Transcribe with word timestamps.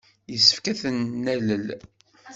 Yessefk 0.31 0.65
ad 0.71 0.77
ten-nalel. 0.81 1.67